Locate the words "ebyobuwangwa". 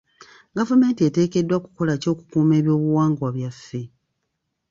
2.59-3.27